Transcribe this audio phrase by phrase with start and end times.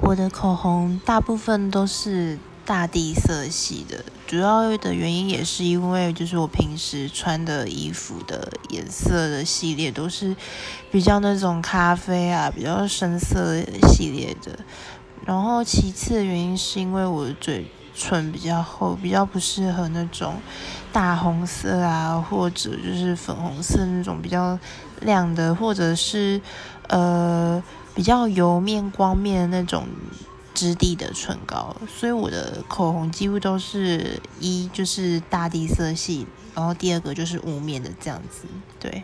[0.00, 10.34] 我的口红大部分都是大地色系的，主要的原因也是因为就是我平时穿的衣服的颜色的系列都是
[10.90, 14.58] 比较那种咖啡啊，比较深色系列的。
[15.24, 20.34] 然后其次的原因是因为我的嘴唇比较厚，比较不适合那种
[20.92, 24.58] 大红色啊，或者就是粉红色那种比较
[25.00, 26.40] 亮的，或者是
[26.88, 27.62] 呃。
[27.94, 29.86] 比较油面光面的那种
[30.54, 38.46] 质地的唇膏，所以我的口红几乎都是一就是大地色系，然后第二个就是雾面的这样子，
[38.80, 39.02] 对。